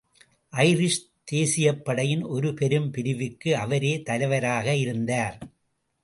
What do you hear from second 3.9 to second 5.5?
தலைவராக இருந்ததார்.